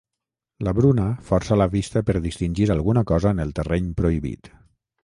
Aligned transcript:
La 0.67 0.71
Bruna 0.79 1.05
força 1.27 1.59
la 1.63 1.67
vista 1.75 2.03
per 2.09 2.17
distingir 2.25 2.69
alguna 2.77 3.05
cosa 3.13 3.37
en 3.39 3.47
el 3.47 3.57
terreny 3.61 3.97
prohibit. 4.03 4.53